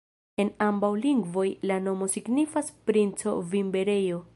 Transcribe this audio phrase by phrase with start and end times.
[0.43, 4.25] En ambaŭ lingvoj la nomo signifas: princo-vinberejo.